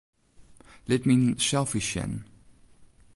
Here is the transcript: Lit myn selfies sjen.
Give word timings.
Lit 0.87 1.03
myn 1.07 1.23
selfies 1.47 1.87
sjen. 1.91 2.13